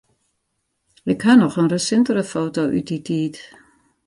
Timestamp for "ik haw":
1.13-1.37